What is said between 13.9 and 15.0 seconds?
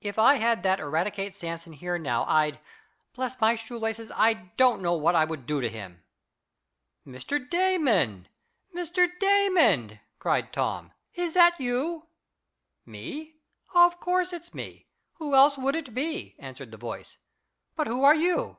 course it's me!